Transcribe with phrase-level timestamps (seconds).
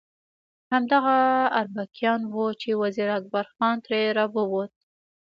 [0.71, 1.17] همدغه
[1.59, 4.73] اربکیان وو چې وزیر اکبر خان ترې راووت.